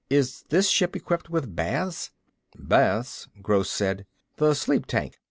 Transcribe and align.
Is 0.09 0.45
this 0.49 0.67
ship 0.67 0.95
equipped 0.95 1.29
with 1.29 1.55
baths?" 1.55 2.09
"Baths?" 2.57 3.27
Gross 3.39 3.69
said. 3.69 4.07
"The 4.37 4.55
sleep 4.55 4.87
tanks. 4.87 5.17